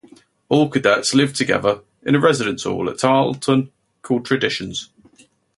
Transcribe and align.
All 0.49 0.67
cadets 0.71 1.13
live 1.13 1.31
together 1.35 1.81
in 2.01 2.15
a 2.15 2.19
residence 2.19 2.63
hall 2.63 2.89
at 2.89 2.97
Tarleton 2.97 3.71
called 4.01 4.25
Traditions. 4.25 4.89